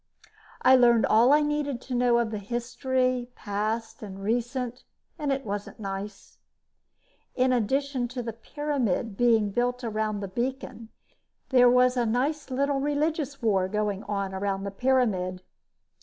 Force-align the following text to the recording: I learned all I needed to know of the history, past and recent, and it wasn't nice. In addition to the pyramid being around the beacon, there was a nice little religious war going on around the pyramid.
I 0.63 0.75
learned 0.75 1.05
all 1.05 1.31
I 1.31 1.41
needed 1.41 1.79
to 1.81 1.93
know 1.93 2.17
of 2.17 2.31
the 2.31 2.39
history, 2.39 3.29
past 3.35 4.01
and 4.01 4.23
recent, 4.23 4.83
and 5.19 5.31
it 5.31 5.45
wasn't 5.45 5.79
nice. 5.79 6.39
In 7.35 7.53
addition 7.53 8.07
to 8.07 8.23
the 8.23 8.33
pyramid 8.33 9.15
being 9.15 9.53
around 9.83 10.21
the 10.21 10.27
beacon, 10.27 10.89
there 11.49 11.69
was 11.69 11.97
a 11.97 12.07
nice 12.07 12.49
little 12.49 12.79
religious 12.79 13.43
war 13.43 13.67
going 13.67 14.01
on 14.05 14.33
around 14.33 14.63
the 14.63 14.71
pyramid. 14.71 15.43